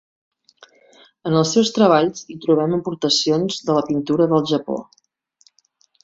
[1.31, 4.79] En els seus treballs hi trobem aportacions de la pintura del Japó.